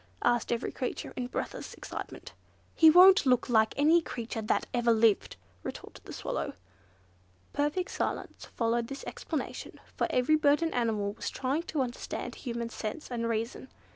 [0.23, 2.33] asked every creature in breathless excitement.
[2.73, 6.53] "He won't look like any creature that ever lived," retorted the Swallow.
[7.53, 12.69] Perfect silence followed this explanation, for every bird and animal was trying to understand human
[12.69, 13.67] sense and reason.